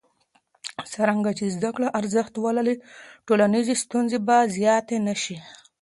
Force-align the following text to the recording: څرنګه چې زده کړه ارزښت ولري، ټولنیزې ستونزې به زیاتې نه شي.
څرنګه 0.91 1.31
چې 1.37 1.45
زده 1.55 1.69
کړه 1.75 1.87
ارزښت 1.99 2.33
ولري، 2.45 2.75
ټولنیزې 3.27 3.73
ستونزې 3.83 4.17
به 4.27 4.37
زیاتې 4.55 4.97
نه 5.07 5.15
شي. 5.21 5.37